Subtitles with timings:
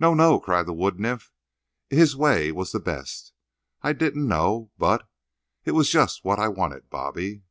[0.00, 1.30] "No, no," cried the wood nymph,
[1.88, 3.32] "his way was the best.
[3.80, 7.44] I didn't know, but—it was just what I wanted, Bobby."